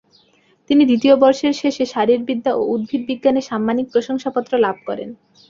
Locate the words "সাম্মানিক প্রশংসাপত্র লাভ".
3.49-4.77